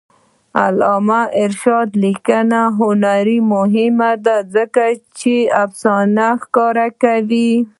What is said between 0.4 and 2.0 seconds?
علامه رشاد